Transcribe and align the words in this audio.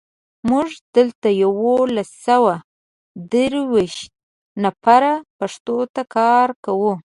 موږ 0.49 0.69
دلته 0.95 1.27
یولس 1.43 2.09
سوه 2.27 2.53
درودېرش 3.31 3.95
نفره 4.63 5.13
پښتو 5.37 5.77
ته 5.93 6.01
کار 6.15 6.47
کوو. 6.65 6.93